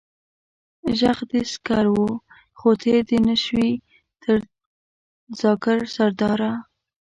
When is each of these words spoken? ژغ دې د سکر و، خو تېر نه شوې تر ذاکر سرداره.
ژغ 0.99 1.19
دې 1.29 1.41
د 1.45 1.49
سکر 1.53 1.85
و، 1.95 2.01
خو 2.59 2.67
تېر 2.81 3.03
نه 3.27 3.35
شوې 3.43 3.69
تر 4.21 4.37
ذاکر 5.41 5.77
سرداره. 5.95 6.51